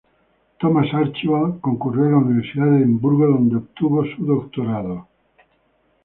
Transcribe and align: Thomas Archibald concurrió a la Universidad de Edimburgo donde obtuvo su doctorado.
Thomas 0.59 0.87
Archibald 0.95 1.59
concurrió 1.61 2.05
a 2.05 2.09
la 2.09 2.17
Universidad 2.17 2.65
de 2.71 2.77
Edimburgo 2.77 3.27
donde 3.27 3.57
obtuvo 3.57 4.03
su 4.03 4.25
doctorado. 4.25 5.07